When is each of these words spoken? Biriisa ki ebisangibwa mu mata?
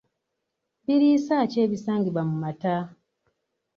Biriisa 0.85 1.35
ki 1.51 1.57
ebisangibwa 1.65 2.21
mu 2.29 2.35
mata? 2.43 2.75